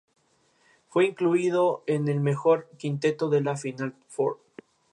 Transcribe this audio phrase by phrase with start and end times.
[0.89, 4.39] Fue incluido en el mejor quinteto de la Final Four.